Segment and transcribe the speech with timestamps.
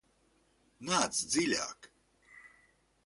[0.87, 1.91] Nāc dziļāk!